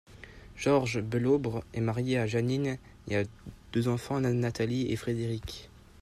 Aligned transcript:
Georges 0.57 0.97
Belaubre 0.99 1.61
est 1.75 1.79
marié 1.79 2.17
à 2.17 2.25
Jeanine 2.25 2.79
et 3.07 3.17
a 3.17 3.23
deux 3.71 3.87
enfants 3.87 4.19
Natalie 4.19 4.91
et 4.91 4.95
Frédéric. 4.95 5.69